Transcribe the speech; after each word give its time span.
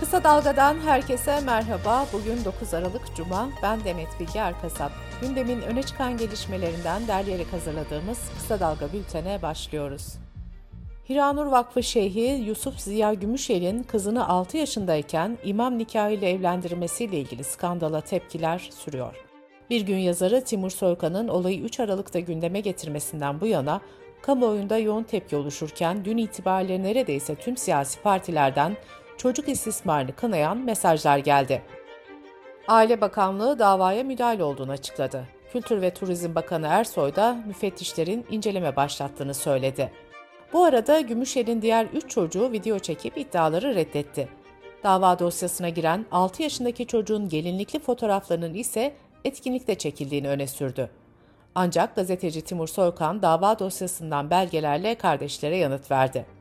Kısa 0.00 0.24
Dalga'dan 0.24 0.76
herkese 0.80 1.40
merhaba. 1.40 2.06
Bugün 2.12 2.44
9 2.44 2.74
Aralık 2.74 3.16
Cuma. 3.16 3.48
Ben 3.62 3.84
Demet 3.84 4.08
Bilge 4.20 4.38
Erkasap. 4.38 4.92
Gündemin 5.20 5.62
öne 5.62 5.82
çıkan 5.82 6.16
gelişmelerinden 6.16 7.08
derleyerek 7.08 7.52
hazırladığımız 7.52 8.18
Kısa 8.34 8.60
Dalga 8.60 8.92
bültene 8.92 9.42
başlıyoruz. 9.42 10.14
Hiranur 11.08 11.46
Vakfı 11.46 11.82
Şeyhi 11.82 12.44
Yusuf 12.44 12.78
Ziya 12.78 13.14
Gümüşel'in 13.14 13.82
kızını 13.82 14.28
6 14.28 14.56
yaşındayken 14.56 15.38
imam 15.44 15.78
nikahıyla 15.78 16.28
evlendirmesiyle 16.28 17.18
ilgili 17.18 17.44
skandala 17.44 18.00
tepkiler 18.00 18.70
sürüyor. 18.84 19.16
Bir 19.70 19.80
gün 19.80 19.98
yazarı 19.98 20.44
Timur 20.44 20.70
Soykan'ın 20.70 21.28
olayı 21.28 21.60
3 21.60 21.80
Aralık'ta 21.80 22.18
gündeme 22.20 22.60
getirmesinden 22.60 23.40
bu 23.40 23.46
yana 23.46 23.80
kamuoyunda 24.22 24.78
yoğun 24.78 25.02
tepki 25.02 25.36
oluşurken 25.36 26.04
dün 26.04 26.16
itibariyle 26.16 26.82
neredeyse 26.82 27.34
tüm 27.34 27.56
siyasi 27.56 28.00
partilerden 28.00 28.76
çocuk 29.20 29.48
istismarını 29.48 30.12
kınayan 30.12 30.58
mesajlar 30.58 31.18
geldi. 31.18 31.62
Aile 32.68 33.00
Bakanlığı 33.00 33.58
davaya 33.58 34.04
müdahale 34.04 34.44
olduğunu 34.44 34.70
açıkladı. 34.70 35.24
Kültür 35.52 35.82
ve 35.82 35.94
Turizm 35.94 36.34
Bakanı 36.34 36.66
Ersoy 36.66 37.16
da 37.16 37.36
müfettişlerin 37.46 38.26
inceleme 38.30 38.76
başlattığını 38.76 39.34
söyledi. 39.34 39.92
Bu 40.52 40.64
arada 40.64 41.00
Gümüşel'in 41.00 41.62
diğer 41.62 41.84
3 41.84 42.10
çocuğu 42.10 42.52
video 42.52 42.78
çekip 42.78 43.18
iddiaları 43.18 43.74
reddetti. 43.74 44.28
Dava 44.84 45.18
dosyasına 45.18 45.68
giren 45.68 46.06
6 46.12 46.42
yaşındaki 46.42 46.86
çocuğun 46.86 47.28
gelinlikli 47.28 47.78
fotoğraflarının 47.78 48.54
ise 48.54 48.94
etkinlikte 49.24 49.74
çekildiğini 49.74 50.28
öne 50.28 50.46
sürdü. 50.46 50.90
Ancak 51.54 51.96
gazeteci 51.96 52.42
Timur 52.42 52.68
Soykan 52.68 53.22
dava 53.22 53.58
dosyasından 53.58 54.30
belgelerle 54.30 54.94
kardeşlere 54.94 55.56
yanıt 55.56 55.90
verdi. 55.90 56.39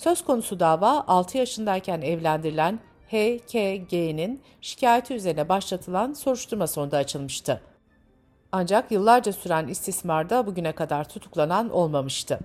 Söz 0.00 0.24
konusu 0.24 0.60
dava 0.60 1.04
6 1.06 1.38
yaşındayken 1.38 2.00
evlendirilen 2.00 2.80
HKG'nin 3.08 4.42
şikayeti 4.60 5.14
üzerine 5.14 5.48
başlatılan 5.48 6.12
soruşturma 6.12 6.66
sonunda 6.66 6.96
açılmıştı. 6.96 7.60
Ancak 8.52 8.92
yıllarca 8.92 9.32
süren 9.32 9.68
istismarda 9.68 10.46
bugüne 10.46 10.72
kadar 10.72 11.08
tutuklanan 11.08 11.70
olmamıştı. 11.70 12.38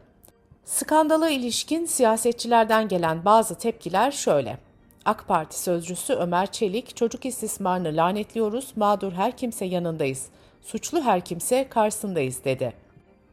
Skandala 0.65 1.29
ilişkin 1.29 1.85
siyasetçilerden 1.85 2.87
gelen 2.87 3.25
bazı 3.25 3.55
tepkiler 3.55 4.11
şöyle. 4.11 4.57
AK 5.05 5.27
Parti 5.27 5.59
sözcüsü 5.59 6.13
Ömer 6.13 6.51
Çelik, 6.51 6.95
çocuk 6.95 7.25
istismarını 7.25 7.95
lanetliyoruz, 7.97 8.73
mağdur 8.75 9.11
her 9.11 9.37
kimse 9.37 9.65
yanındayız, 9.65 10.29
suçlu 10.61 11.01
her 11.01 11.25
kimse 11.25 11.69
karşısındayız 11.69 12.43
dedi. 12.43 12.84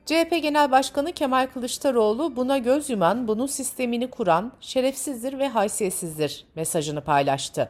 CHP 0.06 0.42
Genel 0.42 0.70
Başkanı 0.70 1.12
Kemal 1.12 1.46
Kılıçdaroğlu 1.46 2.36
buna 2.36 2.58
göz 2.58 2.90
yuman, 2.90 3.28
bunun 3.28 3.46
sistemini 3.46 4.10
kuran 4.10 4.52
şerefsizdir 4.60 5.38
ve 5.38 5.48
haysiyetsizdir 5.48 6.44
mesajını 6.54 7.00
paylaştı. 7.00 7.68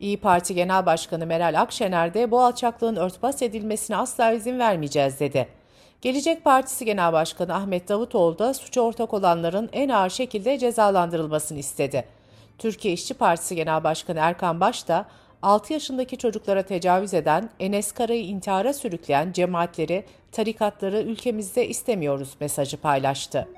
İyi 0.00 0.16
Parti 0.16 0.54
Genel 0.54 0.86
Başkanı 0.86 1.26
Meral 1.26 1.60
Akşener 1.60 2.14
de 2.14 2.30
bu 2.30 2.40
alçaklığın 2.40 2.96
örtbas 2.96 3.42
edilmesine 3.42 3.96
asla 3.96 4.32
izin 4.32 4.58
vermeyeceğiz 4.58 5.20
dedi. 5.20 5.48
Gelecek 6.00 6.44
Partisi 6.44 6.84
Genel 6.84 7.12
Başkanı 7.12 7.54
Ahmet 7.54 7.88
Davutoğlu 7.88 8.38
da 8.38 8.54
suça 8.54 8.80
ortak 8.80 9.14
olanların 9.14 9.70
en 9.72 9.88
ağır 9.88 10.10
şekilde 10.10 10.58
cezalandırılmasını 10.58 11.58
istedi. 11.58 12.04
Türkiye 12.58 12.94
İşçi 12.94 13.14
Partisi 13.14 13.56
Genel 13.56 13.84
Başkanı 13.84 14.18
Erkan 14.18 14.60
Baş 14.60 14.88
da 14.88 15.06
6 15.42 15.72
yaşındaki 15.72 16.16
çocuklara 16.16 16.62
tecavüz 16.62 17.14
eden, 17.14 17.50
Enes 17.60 17.92
Kara'yı 17.92 18.24
intihara 18.24 18.72
sürükleyen 18.72 19.32
cemaatleri, 19.32 20.04
tarikatları 20.32 20.98
ülkemizde 20.98 21.68
istemiyoruz 21.68 22.36
mesajı 22.40 22.76
paylaştı. 22.76 23.48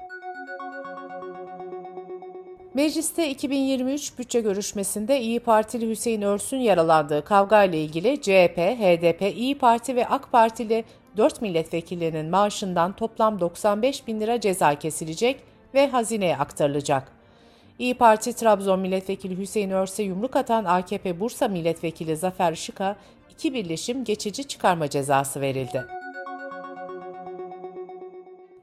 Mecliste 2.74 3.30
2023 3.30 4.18
bütçe 4.18 4.41
görüşmesinde 4.41 5.20
İyi 5.20 5.41
Partili 5.41 5.91
Hüseyin 5.91 6.22
Örsün 6.22 6.58
yaralandığı 6.58 7.24
kavgayla 7.24 7.78
ilgili 7.78 8.20
CHP, 8.20 8.59
HDP, 8.59 9.36
İyi 9.36 9.59
Parti 9.59 9.97
ve 9.97 10.06
AK 10.06 10.32
Partili 10.32 10.84
4 11.16 11.42
milletvekillerinin 11.42 12.30
maaşından 12.30 12.92
toplam 12.92 13.41
95 13.41 14.06
bin 14.06 14.20
lira 14.20 14.41
ceza 14.41 14.75
kesilecek 14.75 15.41
ve 15.75 15.86
hazineye 15.86 16.36
aktarılacak. 16.36 17.13
İyi 17.78 17.94
Parti 17.94 18.32
Trabzon 18.32 18.80
Milletvekili 18.80 19.38
Hüseyin 19.38 19.70
Örse 19.70 20.02
yumruk 20.02 20.36
atan 20.36 20.64
AKP 20.64 21.20
Bursa 21.20 21.48
Milletvekili 21.48 22.16
Zafer 22.16 22.52
Işık'a 22.52 22.96
iki 23.30 23.54
birleşim 23.54 24.04
geçici 24.04 24.48
çıkarma 24.48 24.90
cezası 24.90 25.40
verildi. 25.40 25.84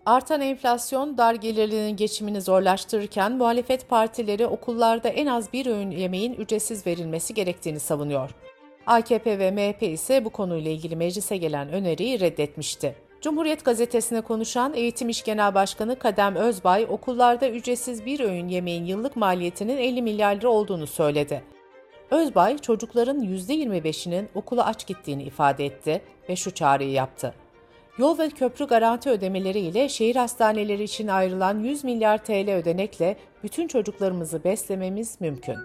Artan 0.06 0.42
enflasyon 0.42 1.18
dar 1.18 1.34
gelirlinin 1.36 1.96
geçimini 1.96 2.42
zorlaştırırken 2.42 3.32
muhalefet 3.32 3.90
partileri 3.90 4.48
okullarda 4.48 5.10
en 5.10 5.28
az 5.28 5.54
bir 5.54 5.66
öğün 5.66 5.92
yemeğin 5.92 6.34
ücretsiz 6.34 6.88
verilmesi 6.88 7.34
gerektiğini 7.34 7.80
savunuyor. 7.80 8.30
AKP 8.86 9.40
ve 9.40 9.52
MHP 9.52 9.84
ise 9.84 10.26
bu 10.26 10.30
konuyla 10.30 10.72
ilgili 10.72 10.96
meclise 10.96 11.38
gelen 11.38 11.70
öneriyi 11.70 12.20
reddetmişti. 12.20 12.96
Cumhuriyet 13.22 13.66
gazetesine 13.66 14.22
konuşan 14.22 14.74
Eğitim 14.74 15.10
İş 15.10 15.24
Genel 15.24 15.54
Başkanı 15.54 16.00
Kadem 16.00 16.36
Özbay, 16.36 16.86
okullarda 16.90 17.50
ücretsiz 17.50 18.06
bir 18.06 18.20
öğün 18.20 18.48
yemeğin 18.48 18.86
yıllık 18.86 19.16
maliyetinin 19.16 19.78
50 19.78 20.02
milyar 20.02 20.36
lira 20.36 20.50
olduğunu 20.50 20.88
söyledi. 20.88 21.44
Özbay, 22.12 22.58
çocukların 22.58 23.20
%25'inin 23.20 24.30
okula 24.36 24.66
aç 24.66 24.88
gittiğini 24.88 25.24
ifade 25.24 25.66
etti 25.66 26.02
ve 26.30 26.36
şu 26.36 26.52
çağrıyı 26.52 26.92
yaptı. 26.92 27.34
Yol 27.98 28.18
ve 28.20 28.30
köprü 28.30 28.68
garanti 28.68 29.10
ödemeleri 29.10 29.60
ile 29.60 29.90
şehir 29.90 30.16
hastaneleri 30.16 30.84
için 30.84 31.08
ayrılan 31.08 31.60
100 31.60 31.84
milyar 31.84 32.18
TL 32.18 32.52
ödenekle 32.52 33.18
bütün 33.44 33.68
çocuklarımızı 33.68 34.44
beslememiz 34.44 35.22
mümkün. 35.22 35.58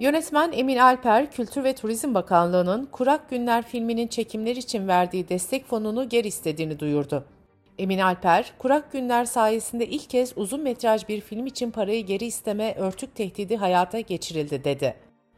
Yönetmen 0.00 0.52
Emin 0.52 0.76
Alper, 0.76 1.30
Kültür 1.30 1.64
ve 1.64 1.74
Turizm 1.74 2.14
Bakanlığı'nın 2.14 2.86
Kurak 2.92 3.30
Günler 3.30 3.62
filminin 3.62 4.06
çekimler 4.06 4.56
için 4.56 4.88
verdiği 4.88 5.28
destek 5.28 5.66
fonunu 5.66 6.08
geri 6.08 6.28
istediğini 6.28 6.78
duyurdu. 6.78 7.24
Emin 7.78 7.98
Alper, 7.98 8.52
Kurak 8.58 8.92
Günler 8.92 9.24
sayesinde 9.24 9.86
ilk 9.86 10.10
kez 10.10 10.32
uzun 10.36 10.60
metraj 10.60 11.08
bir 11.08 11.20
film 11.20 11.46
için 11.46 11.70
parayı 11.70 12.06
geri 12.06 12.24
isteme 12.24 12.74
örtük 12.74 13.14
tehdidi 13.14 13.56
hayata 13.56 14.00
geçirildi 14.00 14.64
dedi. 14.64 14.94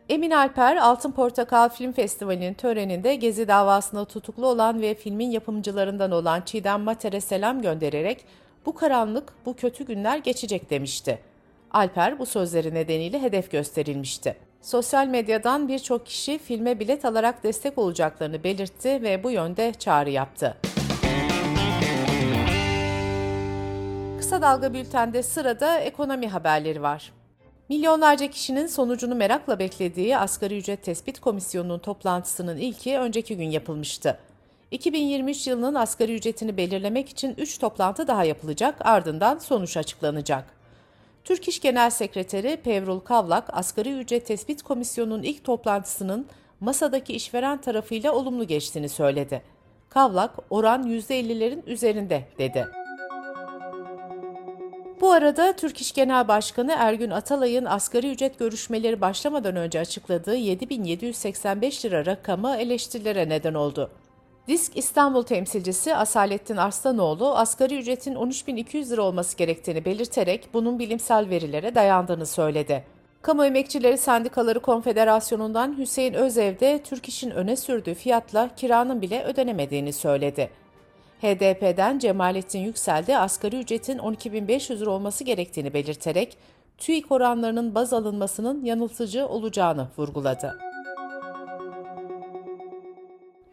Emin 0.09 0.31
Alper, 0.31 0.77
Altın 0.77 1.13
Portakal 1.13 1.69
Film 1.69 1.93
Festivali'nin 1.93 2.55
töreninde 2.55 3.15
Gezi 3.15 3.49
davasında 3.49 4.05
tutuklu 4.05 4.47
olan 4.47 4.81
ve 4.81 4.95
filmin 4.95 5.31
yapımcılarından 5.31 6.11
olan 6.11 6.41
Çiğdem 6.41 6.81
Mater'e 6.81 7.21
selam 7.21 7.63
göndererek 7.63 8.25
bu 8.67 8.75
karanlık, 8.75 9.33
bu 9.47 9.55
kötü 9.55 9.87
günler 9.87 10.19
geçecek 10.19 10.71
demişti. 10.71 11.19
Alper 11.71 12.19
bu 12.19 12.27
sözleri 12.27 12.75
nedeniyle 12.75 13.23
hedef 13.23 13.51
gösterilmişti. 13.51 14.46
Sosyal 14.67 15.07
medyadan 15.07 15.69
birçok 15.69 16.07
kişi 16.07 16.39
filme 16.39 16.81
bilet 16.81 17.05
alarak 17.05 17.45
destek 17.45 17.79
olacaklarını 17.79 18.45
belirtti 18.45 19.03
ve 19.03 19.25
bu 19.25 19.31
yönde 19.31 19.73
çağrı 19.79 20.11
yaptı. 20.11 20.57
Kısa 24.19 24.43
Dalga 24.43 24.75
Bülten'de 24.75 25.23
sırada 25.23 25.79
ekonomi 25.79 26.29
haberleri 26.29 26.83
var. 26.83 27.13
Milyonlarca 27.69 28.31
kişinin 28.31 28.67
sonucunu 28.67 29.15
merakla 29.15 29.59
beklediği 29.59 30.19
Asgari 30.19 30.59
Ücret 30.59 30.83
Tespit 30.83 31.21
Komisyonu'nun 31.21 31.79
toplantısının 31.79 32.57
ilki 32.57 32.99
önceki 32.99 33.37
gün 33.37 33.51
yapılmıştı. 33.51 34.19
2023 34.71 35.47
yılının 35.47 35.75
asgari 35.75 36.15
ücretini 36.15 36.57
belirlemek 36.57 37.09
için 37.09 37.35
3 37.39 37.59
toplantı 37.59 38.09
daha 38.09 38.25
yapılacak, 38.25 38.75
ardından 38.81 39.39
sonuç 39.39 39.77
açıklanacak. 39.77 40.56
Türk 41.27 41.49
İş 41.49 41.61
Genel 41.61 41.91
Sekreteri 41.91 42.57
Pevrul 42.57 43.01
Kavlak, 43.01 43.49
Asgari 43.53 43.93
Ücret 43.93 44.27
Tespit 44.27 44.63
Komisyonu'nun 44.63 45.23
ilk 45.23 45.45
toplantısının 45.45 46.27
masadaki 46.61 47.13
işveren 47.13 47.61
tarafıyla 47.61 48.13
olumlu 48.13 48.47
geçtiğini 48.47 48.89
söyledi. 48.89 49.43
Kavlak, 49.89 50.31
oran 50.51 50.83
%50'lerin 50.83 51.67
üzerinde 51.67 52.25
dedi. 52.39 52.67
Bu 55.01 55.13
arada 55.13 55.57
Türk 55.57 55.81
İş 55.81 55.93
Genel 55.93 56.29
Başkanı 56.29 56.75
Ergün 56.79 57.11
Atalay'ın 57.11 57.65
asgari 57.65 58.11
ücret 58.11 58.39
görüşmeleri 58.39 59.01
başlamadan 59.01 59.57
önce 59.57 59.81
açıkladığı 59.81 60.37
7785 60.37 61.85
lira 61.85 62.07
rakamı 62.07 62.57
eleştirilere 62.57 63.29
neden 63.29 63.55
oldu. 63.55 63.91
Disk 64.49 64.77
İstanbul 64.77 65.23
temsilcisi 65.23 65.95
Asalettin 65.95 66.57
Arslanoğlu, 66.57 67.37
asgari 67.37 67.79
ücretin 67.79 68.15
13.200 68.15 68.91
lira 68.91 69.03
olması 69.03 69.37
gerektiğini 69.37 69.85
belirterek 69.85 70.49
bunun 70.55 70.79
bilimsel 70.79 71.31
verilere 71.31 71.75
dayandığını 71.75 72.27
söyledi. 72.27 72.85
Kamu 73.23 73.45
Emekçileri 73.45 73.99
Sendikaları 73.99 74.61
Konfederasyonu'ndan 74.61 75.79
Hüseyin 75.79 76.15
Özev 76.15 76.61
de 76.61 76.83
Türk 76.83 77.09
İş'in 77.09 77.31
öne 77.31 77.57
sürdüğü 77.57 77.95
fiyatla 77.95 78.51
kiranın 78.57 79.03
bile 79.03 79.25
ödenemediğini 79.25 79.93
söyledi. 79.93 80.51
HDP'den 81.23 81.99
Cemalettin 81.99 82.61
Yüksel 82.61 83.07
de 83.07 83.19
asgari 83.19 83.59
ücretin 83.61 83.99
12.500 83.99 84.79
lira 84.79 84.91
olması 84.91 85.25
gerektiğini 85.25 85.75
belirterek 85.75 86.37
TÜİK 86.79 87.13
oranlarının 87.13 87.75
baz 87.75 87.93
alınmasının 87.93 88.65
yanıltıcı 88.65 89.29
olacağını 89.29 89.89
vurguladı. 89.99 90.66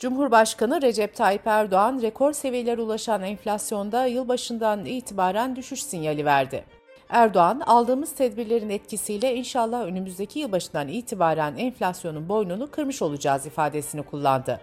Cumhurbaşkanı 0.03 0.81
Recep 0.81 1.15
Tayyip 1.15 1.47
Erdoğan 1.47 2.01
rekor 2.01 2.33
seviyelere 2.33 2.81
ulaşan 2.81 3.23
enflasyonda 3.23 4.05
yılbaşından 4.05 4.85
itibaren 4.85 5.55
düşüş 5.55 5.83
sinyali 5.83 6.25
verdi. 6.25 6.65
Erdoğan, 7.09 7.59
aldığımız 7.59 8.11
tedbirlerin 8.11 8.69
etkisiyle 8.69 9.35
inşallah 9.35 9.85
önümüzdeki 9.85 10.39
yılbaşından 10.39 10.87
itibaren 10.87 11.55
enflasyonun 11.57 12.29
boynunu 12.29 12.71
kırmış 12.71 13.01
olacağız 13.01 13.45
ifadesini 13.45 14.03
kullandı. 14.03 14.61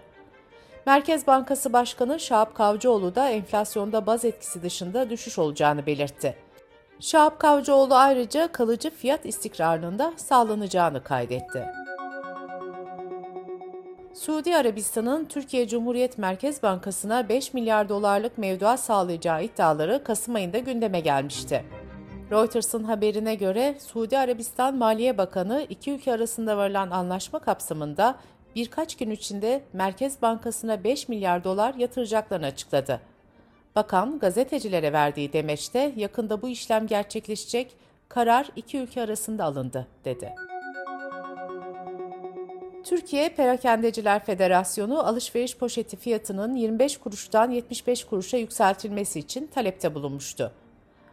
Merkez 0.85 1.27
Bankası 1.27 1.73
Başkanı 1.73 2.19
Şahap 2.19 2.55
Kavcıoğlu 2.55 3.15
da 3.15 3.29
enflasyonda 3.29 4.05
baz 4.05 4.25
etkisi 4.25 4.63
dışında 4.63 5.09
düşüş 5.09 5.39
olacağını 5.39 5.85
belirtti. 5.85 6.35
Şahap 6.99 7.39
Kavcıoğlu 7.39 7.95
ayrıca 7.95 8.51
kalıcı 8.51 8.89
fiyat 8.89 9.25
istikrarının 9.25 9.99
da 9.99 10.13
sağlanacağını 10.17 11.03
kaydetti. 11.03 11.80
Suudi 14.21 14.55
Arabistan'ın 14.55 15.25
Türkiye 15.25 15.67
Cumhuriyet 15.67 16.17
Merkez 16.17 16.63
Bankası'na 16.63 17.29
5 17.29 17.53
milyar 17.53 17.89
dolarlık 17.89 18.37
mevduat 18.37 18.79
sağlayacağı 18.79 19.43
iddiaları 19.43 20.03
Kasım 20.03 20.35
ayında 20.35 20.57
gündeme 20.57 20.99
gelmişti. 20.99 21.65
Reuters'ın 22.31 22.83
haberine 22.83 23.35
göre 23.35 23.77
Suudi 23.79 24.17
Arabistan 24.17 24.75
Maliye 24.75 25.17
Bakanı 25.17 25.65
iki 25.69 25.91
ülke 25.91 26.13
arasında 26.13 26.57
varılan 26.57 26.91
anlaşma 26.91 27.39
kapsamında 27.39 28.15
birkaç 28.55 28.97
gün 28.97 29.09
içinde 29.09 29.63
Merkez 29.73 30.21
Bankası'na 30.21 30.83
5 30.83 31.07
milyar 31.09 31.43
dolar 31.43 31.73
yatıracaklarını 31.73 32.45
açıkladı. 32.45 33.01
Bakan 33.75 34.19
gazetecilere 34.19 34.93
verdiği 34.93 35.33
demeçte 35.33 35.93
yakında 35.95 36.41
bu 36.41 36.49
işlem 36.49 36.87
gerçekleşecek, 36.87 37.75
karar 38.09 38.47
iki 38.55 38.77
ülke 38.77 39.01
arasında 39.01 39.43
alındı 39.43 39.87
dedi. 40.05 40.35
Türkiye 42.91 43.29
Perakendeciler 43.29 44.25
Federasyonu 44.25 45.07
alışveriş 45.07 45.57
poşeti 45.57 45.97
fiyatının 45.97 46.55
25 46.55 46.97
kuruştan 46.97 47.51
75 47.51 48.03
kuruşa 48.03 48.37
yükseltilmesi 48.37 49.19
için 49.19 49.47
talepte 49.47 49.95
bulunmuştu. 49.95 50.51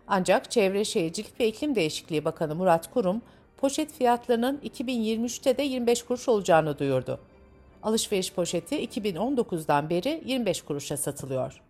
Ancak 0.09 0.51
Çevre 0.51 0.85
Şehircilik 0.85 1.41
ve 1.41 1.49
İklim 1.49 1.75
Değişikliği 1.75 2.25
Bakanı 2.25 2.55
Murat 2.55 2.91
Kurum, 2.91 3.23
poşet 3.57 3.93
fiyatlarının 3.93 4.61
2023'te 4.65 5.57
de 5.57 5.63
25 5.63 6.03
kuruş 6.03 6.29
olacağını 6.29 6.79
duyurdu. 6.79 7.21
Alışveriş 7.83 8.33
poşeti 8.33 8.87
2019'dan 8.87 9.91
beri 9.91 10.23
25 10.27 10.63
kuruşa 10.63 10.97
satılıyor. 10.97 11.63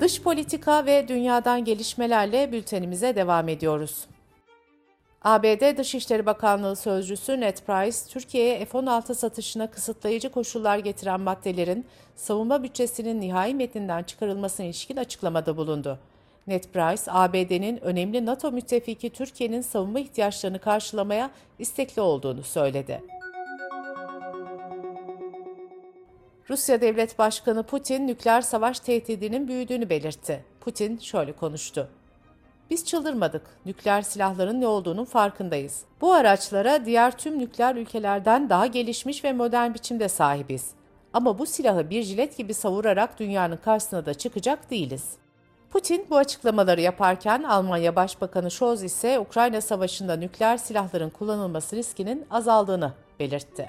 Dış 0.00 0.22
politika 0.22 0.86
ve 0.86 1.08
dünyadan 1.08 1.64
gelişmelerle 1.64 2.52
bültenimize 2.52 3.16
devam 3.16 3.48
ediyoruz. 3.48 4.06
ABD 5.24 5.76
Dışişleri 5.76 6.26
Bakanlığı 6.26 6.76
Sözcüsü 6.76 7.40
Ned 7.40 7.56
Price, 7.66 7.98
Türkiye'ye 8.08 8.64
F-16 8.64 9.14
satışına 9.14 9.70
kısıtlayıcı 9.70 10.28
koşullar 10.28 10.78
getiren 10.78 11.20
maddelerin 11.20 11.86
savunma 12.16 12.62
bütçesinin 12.62 13.20
nihai 13.20 13.54
metninden 13.54 14.02
çıkarılmasına 14.02 14.66
ilişkin 14.66 14.96
açıklamada 14.96 15.56
bulundu. 15.56 15.98
Ned 16.46 16.64
Price, 16.64 17.02
ABD'nin 17.08 17.84
önemli 17.84 18.26
NATO 18.26 18.52
müttefiki 18.52 19.10
Türkiye'nin 19.10 19.60
savunma 19.60 20.00
ihtiyaçlarını 20.00 20.58
karşılamaya 20.58 21.30
istekli 21.58 22.02
olduğunu 22.02 22.42
söyledi. 22.42 23.02
Rusya 26.50 26.80
Devlet 26.80 27.18
Başkanı 27.18 27.62
Putin 27.62 28.06
nükleer 28.06 28.40
savaş 28.40 28.80
tehdidinin 28.80 29.48
büyüdüğünü 29.48 29.90
belirtti. 29.90 30.44
Putin 30.60 30.98
şöyle 30.98 31.32
konuştu. 31.32 31.88
Biz 32.70 32.84
çıldırmadık. 32.84 33.42
Nükleer 33.66 34.02
silahların 34.02 34.60
ne 34.60 34.66
olduğunun 34.66 35.04
farkındayız. 35.04 35.84
Bu 36.00 36.12
araçlara 36.12 36.84
diğer 36.84 37.18
tüm 37.18 37.38
nükleer 37.38 37.76
ülkelerden 37.76 38.50
daha 38.50 38.66
gelişmiş 38.66 39.24
ve 39.24 39.32
modern 39.32 39.74
biçimde 39.74 40.08
sahibiz. 40.08 40.70
Ama 41.12 41.38
bu 41.38 41.46
silahı 41.46 41.90
bir 41.90 42.02
jilet 42.02 42.36
gibi 42.36 42.54
savurarak 42.54 43.20
dünyanın 43.20 43.56
karşısına 43.56 44.06
da 44.06 44.14
çıkacak 44.14 44.70
değiliz. 44.70 45.04
Putin 45.70 46.06
bu 46.10 46.16
açıklamaları 46.16 46.80
yaparken 46.80 47.42
Almanya 47.42 47.96
Başbakanı 47.96 48.50
Scholz 48.50 48.82
ise 48.82 49.18
Ukrayna 49.18 49.60
Savaşı'nda 49.60 50.16
nükleer 50.16 50.56
silahların 50.56 51.10
kullanılması 51.10 51.76
riskinin 51.76 52.26
azaldığını 52.30 52.92
belirtti. 53.20 53.68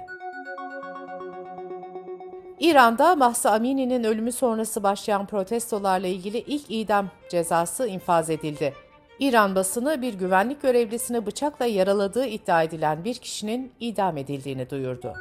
İran'da 2.59 3.15
Mahsa 3.15 3.51
Amini'nin 3.51 4.03
ölümü 4.03 4.31
sonrası 4.31 4.83
başlayan 4.83 5.25
protestolarla 5.25 6.07
ilgili 6.07 6.38
ilk 6.38 6.65
idam 6.69 7.09
cezası 7.30 7.88
infaz 7.88 8.30
edildi. 8.30 8.74
İran 9.19 9.56
basını 9.56 10.01
bir 10.01 10.13
güvenlik 10.13 10.62
görevlisini 10.62 11.25
bıçakla 11.25 11.65
yaraladığı 11.65 12.25
iddia 12.25 12.63
edilen 12.63 13.03
bir 13.03 13.15
kişinin 13.15 13.71
idam 13.79 14.17
edildiğini 14.17 14.69
duyurdu. 14.69 15.13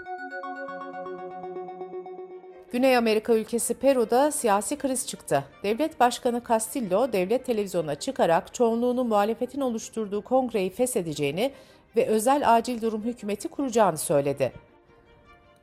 Güney 2.73 2.97
Amerika 2.97 3.35
ülkesi 3.35 3.75
Peru'da 3.75 4.31
siyasi 4.31 4.79
kriz 4.79 5.07
çıktı. 5.07 5.45
Devlet 5.63 6.01
Başkanı 6.01 6.43
Castillo, 6.49 7.13
devlet 7.13 7.47
televizyonuna 7.47 7.95
çıkarak 7.95 8.55
çoğunluğunu 8.55 9.05
muhalefetin 9.05 9.61
oluşturduğu 9.61 10.25
kongreyi 10.25 10.71
feshedeceğini 10.71 11.53
ve 11.97 12.07
özel 12.07 12.55
acil 12.57 12.83
durum 12.83 13.03
hükümeti 13.03 13.49
kuracağını 13.49 13.99
söyledi. 13.99 14.53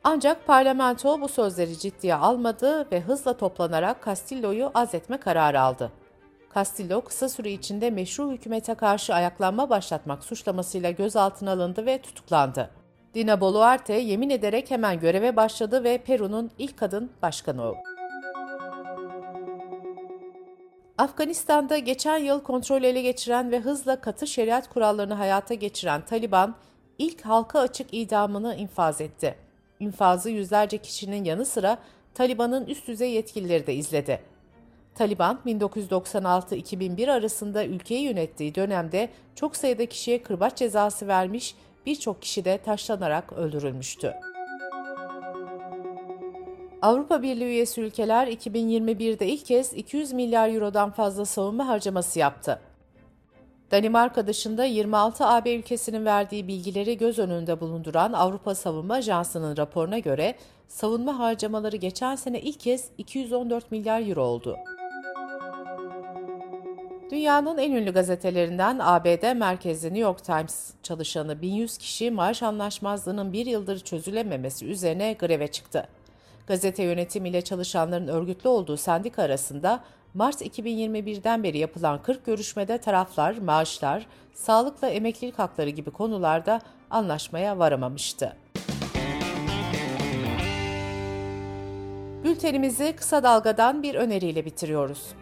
Ancak 0.04 0.46
parlamento 0.46 1.20
bu 1.20 1.28
sözleri 1.28 1.78
ciddiye 1.78 2.14
almadı 2.14 2.86
ve 2.92 3.00
hızla 3.00 3.36
toplanarak 3.36 4.04
Castillo'yu 4.06 4.70
azletme 4.74 5.16
kararı 5.16 5.60
aldı. 5.60 6.01
Castillo 6.54 7.00
kısa 7.00 7.28
süre 7.28 7.52
içinde 7.52 7.90
meşru 7.90 8.32
hükümete 8.32 8.74
karşı 8.74 9.14
ayaklanma 9.14 9.70
başlatmak 9.70 10.24
suçlamasıyla 10.24 10.90
gözaltına 10.90 11.52
alındı 11.52 11.86
ve 11.86 12.02
tutuklandı. 12.02 12.70
Dina 13.14 13.40
Boluarte 13.40 13.92
yemin 13.94 14.30
ederek 14.30 14.70
hemen 14.70 15.00
göreve 15.00 15.36
başladı 15.36 15.84
ve 15.84 15.98
Peru'nun 15.98 16.50
ilk 16.58 16.76
kadın 16.76 17.10
başkanı 17.22 17.62
oldu. 17.62 17.78
Afganistan'da 20.98 21.78
geçen 21.78 22.18
yıl 22.18 22.40
kontrol 22.42 22.82
ele 22.82 23.02
geçiren 23.02 23.50
ve 23.50 23.60
hızla 23.60 24.00
katı 24.00 24.26
şeriat 24.26 24.68
kurallarını 24.68 25.14
hayata 25.14 25.54
geçiren 25.54 26.04
Taliban, 26.04 26.54
ilk 26.98 27.20
halka 27.20 27.60
açık 27.60 27.94
idamını 27.94 28.54
infaz 28.54 29.00
etti. 29.00 29.34
İnfazı 29.80 30.30
yüzlerce 30.30 30.78
kişinin 30.78 31.24
yanı 31.24 31.44
sıra 31.44 31.78
Taliban'ın 32.14 32.66
üst 32.66 32.88
düzey 32.88 33.12
yetkilileri 33.12 33.66
de 33.66 33.74
izledi. 33.74 34.22
Taliban 34.94 35.38
1996-2001 35.46 37.12
arasında 37.12 37.64
ülkeyi 37.66 38.02
yönettiği 38.02 38.54
dönemde 38.54 39.08
çok 39.34 39.56
sayıda 39.56 39.86
kişiye 39.86 40.22
kırbaç 40.22 40.56
cezası 40.56 41.08
vermiş, 41.08 41.54
birçok 41.86 42.22
kişi 42.22 42.44
de 42.44 42.58
taşlanarak 42.58 43.32
öldürülmüştü. 43.32 44.14
Avrupa 46.82 47.22
Birliği 47.22 47.44
üyesi 47.44 47.80
ülkeler 47.80 48.26
2021'de 48.26 49.26
ilk 49.26 49.46
kez 49.46 49.74
200 49.74 50.12
milyar 50.12 50.48
eurodan 50.48 50.90
fazla 50.90 51.24
savunma 51.24 51.68
harcaması 51.68 52.18
yaptı. 52.18 52.60
Danimarka 53.70 54.26
dışında 54.26 54.64
26 54.64 55.26
AB 55.26 55.54
ülkesinin 55.54 56.04
verdiği 56.04 56.48
bilgileri 56.48 56.98
göz 56.98 57.18
önünde 57.18 57.60
bulunduran 57.60 58.12
Avrupa 58.12 58.54
Savunma 58.54 58.94
Ajansı'nın 58.94 59.56
raporuna 59.56 59.98
göre 59.98 60.34
savunma 60.68 61.18
harcamaları 61.18 61.76
geçen 61.76 62.16
sene 62.16 62.40
ilk 62.40 62.60
kez 62.60 62.88
214 62.98 63.70
milyar 63.70 64.08
euro 64.08 64.22
oldu. 64.22 64.56
Dünyanın 67.12 67.58
en 67.58 67.72
ünlü 67.72 67.92
gazetelerinden 67.92 68.78
ABD 68.82 69.34
merkezli 69.36 69.86
New 69.86 70.00
York 70.00 70.24
Times 70.24 70.70
çalışanı 70.82 71.42
1100 71.42 71.78
kişi 71.78 72.10
maaş 72.10 72.42
anlaşmazlığının 72.42 73.32
bir 73.32 73.46
yıldır 73.46 73.78
çözülememesi 73.78 74.66
üzerine 74.66 75.12
greve 75.12 75.48
çıktı. 75.48 75.88
Gazete 76.46 76.82
yönetimiyle 76.82 77.42
çalışanların 77.42 78.08
örgütlü 78.08 78.48
olduğu 78.48 78.76
sendika 78.76 79.22
arasında 79.22 79.80
Mart 80.14 80.42
2021'den 80.42 81.42
beri 81.42 81.58
yapılan 81.58 82.02
40 82.02 82.26
görüşmede 82.26 82.78
taraflar 82.78 83.38
maaşlar, 83.38 84.06
sağlıkla 84.34 84.88
emeklilik 84.88 85.38
hakları 85.38 85.70
gibi 85.70 85.90
konularda 85.90 86.60
anlaşmaya 86.90 87.58
varamamıştı. 87.58 88.36
Bültenimizi 92.24 92.92
kısa 92.96 93.22
dalgadan 93.22 93.82
bir 93.82 93.94
öneriyle 93.94 94.44
bitiriyoruz. 94.44 95.14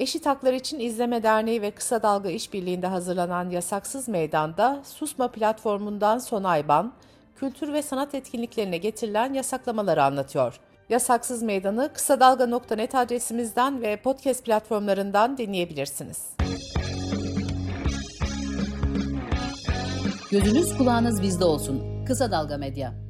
Eşit 0.00 0.26
Haklar 0.26 0.52
İçin 0.52 0.80
İzleme 0.80 1.22
Derneği 1.22 1.62
ve 1.62 1.70
Kısa 1.70 2.02
Dalga 2.02 2.30
İşbirliği'nde 2.30 2.86
hazırlanan 2.86 3.50
Yasaksız 3.50 4.08
Meydan'da 4.08 4.82
Susma 4.84 5.28
platformundan 5.28 6.18
Sonay 6.18 6.68
Ban, 6.68 6.92
kültür 7.36 7.72
ve 7.72 7.82
sanat 7.82 8.14
etkinliklerine 8.14 8.78
getirilen 8.78 9.32
yasaklamaları 9.32 10.04
anlatıyor. 10.04 10.60
Yasaksız 10.88 11.42
Meydan'ı 11.42 11.90
kısa 11.92 12.20
dalga.net 12.20 12.94
adresimizden 12.94 13.82
ve 13.82 13.96
podcast 13.96 14.44
platformlarından 14.44 15.38
dinleyebilirsiniz. 15.38 16.26
Gözünüz 20.30 20.78
kulağınız 20.78 21.22
bizde 21.22 21.44
olsun. 21.44 22.04
Kısa 22.06 22.30
Dalga 22.30 22.56
Medya. 22.56 23.09